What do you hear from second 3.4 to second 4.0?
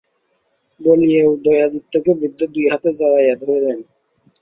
ধরিলেন।